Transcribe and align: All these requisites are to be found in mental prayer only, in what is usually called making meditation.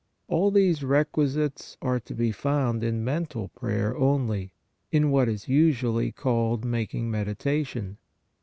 All 0.27 0.49
these 0.49 0.81
requisites 0.83 1.77
are 1.79 1.99
to 1.99 2.15
be 2.15 2.31
found 2.31 2.83
in 2.83 3.03
mental 3.03 3.49
prayer 3.49 3.95
only, 3.95 4.55
in 4.91 5.11
what 5.11 5.29
is 5.29 5.47
usually 5.47 6.11
called 6.11 6.65
making 6.65 7.11
meditation. 7.11 7.99